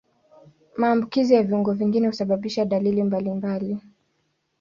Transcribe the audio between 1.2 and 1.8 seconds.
ya viungo